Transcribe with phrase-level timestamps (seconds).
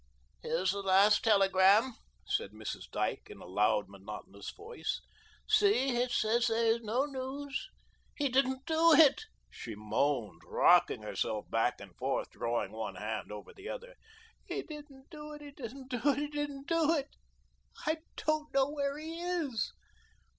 [0.41, 1.93] "Here's the last telegram,"
[2.25, 2.89] said Mrs.
[2.89, 4.99] Dyke, in a loud, monotonous voice.
[5.47, 7.69] "See, it says there is no news.
[8.15, 13.53] He didn't do it," she moaned, rocking herself back and forth, drawing one hand over
[13.53, 13.93] the other,
[14.43, 17.11] "he didn't do it, he didn't do it, he didn't do it.
[17.85, 19.71] I don't know where he is."